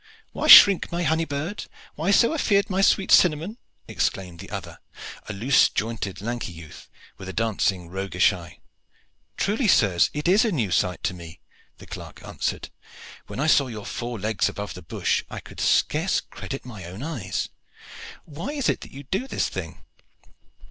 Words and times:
"Why 0.31 0.47
shrink, 0.47 0.91
my 0.91 1.03
honey 1.03 1.25
bird? 1.25 1.65
Why 1.93 2.09
so 2.09 2.33
afeard, 2.33 2.71
my 2.71 2.81
sweet 2.81 3.11
cinnamon?" 3.11 3.59
exclaimed 3.87 4.39
the 4.39 4.49
other, 4.49 4.79
a 5.29 5.31
loose 5.33 5.69
jointed 5.69 6.21
lanky 6.21 6.53
youth 6.53 6.89
with 7.19 7.29
a 7.29 7.33
dancing, 7.33 7.87
roguish 7.87 8.33
eye. 8.33 8.57
"Truly, 9.37 9.67
sirs, 9.67 10.09
it 10.11 10.27
is 10.27 10.43
a 10.43 10.51
new 10.51 10.71
sight 10.71 11.03
to 11.03 11.13
me," 11.13 11.39
the 11.77 11.85
clerk 11.85 12.23
answered. 12.23 12.69
"When 13.27 13.39
I 13.39 13.45
saw 13.45 13.67
your 13.67 13.85
four 13.85 14.17
legs 14.17 14.49
above 14.49 14.73
the 14.73 14.81
bush 14.81 15.23
I 15.29 15.39
could 15.39 15.59
scarce 15.59 16.19
credit 16.19 16.65
my 16.65 16.83
own 16.85 17.03
eyes. 17.03 17.49
Why 18.25 18.53
is 18.53 18.69
it 18.69 18.81
that 18.81 18.91
you 18.93 19.03
do 19.03 19.27
this 19.27 19.49
thing?" 19.49 19.83